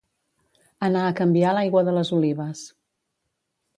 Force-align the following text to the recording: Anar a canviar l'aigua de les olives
Anar 0.87 1.03
a 1.09 1.11
canviar 1.19 1.53
l'aigua 1.57 1.85
de 1.91 1.95
les 1.99 2.13
olives 2.21 2.67